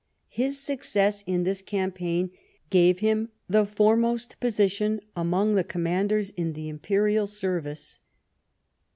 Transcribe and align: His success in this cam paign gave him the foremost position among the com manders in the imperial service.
His 0.29 0.59
success 0.59 1.23
in 1.27 1.43
this 1.43 1.61
cam 1.61 1.91
paign 1.91 2.31
gave 2.71 3.01
him 3.01 3.29
the 3.47 3.67
foremost 3.67 4.39
position 4.39 4.99
among 5.15 5.53
the 5.53 5.63
com 5.63 5.83
manders 5.83 6.31
in 6.31 6.53
the 6.53 6.69
imperial 6.69 7.27
service. 7.27 7.99